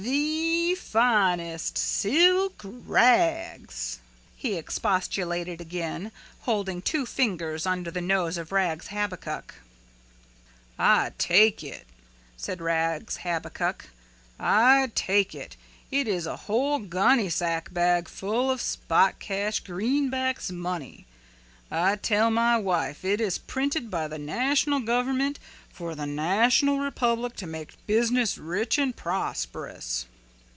"T 0.01 0.71
h 0.71 0.77
e 0.79 0.87
f 0.93 0.95
i 0.95 1.33
n 1.33 1.39
e 1.39 1.51
s 1.51 1.69
t 1.69 1.79
s 1.79 2.05
i 2.11 2.19
l 2.29 2.49
k 2.49 2.67
r 2.87 2.97
a 2.97 3.55
g 3.59 3.65
s," 3.69 3.99
he 4.35 4.55
expostulated 4.55 5.61
again 5.61 6.11
holding 6.41 6.81
two 6.81 7.05
fingers 7.05 7.67
under 7.67 7.91
the 7.91 8.01
nose 8.01 8.35
of 8.35 8.51
Rags 8.51 8.87
Habakuk. 8.87 9.53
"I 10.79 11.11
take 11.19 11.63
it," 11.63 11.85
said 12.35 12.61
Rags 12.61 13.17
Habakuk, 13.17 13.89
"I 14.39 14.91
take 14.95 15.35
it. 15.35 15.55
It 15.91 16.07
is 16.07 16.25
a 16.25 16.43
whole 16.47 16.79
gunnysack 16.79 17.71
bag 17.71 18.07
full 18.07 18.49
of 18.49 18.59
spot 18.59 19.19
cash 19.19 19.59
greenbacks 19.63 20.51
money. 20.51 21.05
I 21.69 21.95
tell 21.95 22.29
my 22.31 22.57
wife 22.57 23.05
it 23.05 23.21
is 23.21 23.37
printed 23.37 23.89
by 23.91 24.07
the 24.09 24.17
national 24.17 24.79
government 24.81 25.37
for 25.71 25.95
the 25.95 26.05
national 26.05 26.79
republic 26.79 27.33
to 27.37 27.47
make 27.47 27.77
business 27.87 28.37
rich 28.37 28.77
and 28.77 28.93
prosperous." 28.93 30.05